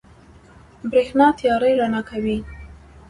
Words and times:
برېښنا 0.89 1.27
تيارې 1.39 1.71
رڼا 1.79 2.01
کوي. 2.09 2.37